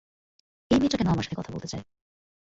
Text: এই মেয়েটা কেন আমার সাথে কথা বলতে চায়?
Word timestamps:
এই 0.71 0.77
মেয়েটা 0.79 0.97
কেন 0.97 1.07
আমার 1.07 1.25
সাথে 1.25 1.39
কথা 1.39 1.51
বলতে 1.51 1.67
চায়? 1.67 1.83